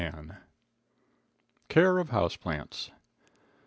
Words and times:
Care 1.69 1.99
of 1.99 2.09
House 2.09 2.35
Plants. 2.35 2.89